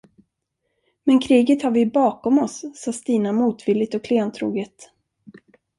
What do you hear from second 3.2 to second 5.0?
motvilligt och klentroget.